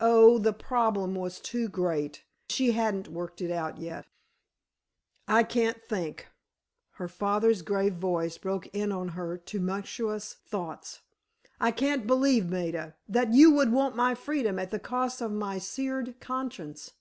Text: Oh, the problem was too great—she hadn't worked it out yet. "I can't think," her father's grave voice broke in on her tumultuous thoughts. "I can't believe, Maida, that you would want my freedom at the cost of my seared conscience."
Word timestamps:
Oh, 0.00 0.38
the 0.38 0.52
problem 0.52 1.14
was 1.14 1.38
too 1.38 1.68
great—she 1.68 2.72
hadn't 2.72 3.06
worked 3.06 3.40
it 3.40 3.52
out 3.52 3.78
yet. 3.78 4.06
"I 5.28 5.44
can't 5.44 5.80
think," 5.84 6.26
her 6.94 7.06
father's 7.06 7.62
grave 7.62 7.94
voice 7.94 8.38
broke 8.38 8.66
in 8.74 8.90
on 8.90 9.10
her 9.10 9.38
tumultuous 9.38 10.34
thoughts. 10.34 11.02
"I 11.60 11.70
can't 11.70 12.08
believe, 12.08 12.46
Maida, 12.46 12.96
that 13.08 13.34
you 13.34 13.52
would 13.52 13.70
want 13.70 13.94
my 13.94 14.16
freedom 14.16 14.58
at 14.58 14.72
the 14.72 14.80
cost 14.80 15.20
of 15.22 15.30
my 15.30 15.58
seared 15.58 16.18
conscience." 16.18 16.94